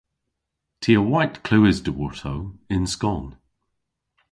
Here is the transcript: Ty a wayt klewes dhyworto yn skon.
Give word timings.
Ty 0.81 0.91
a 0.99 1.01
wayt 1.09 1.35
klewes 1.45 1.77
dhyworto 1.85 2.33
yn 2.75 2.85
skon. 2.93 3.25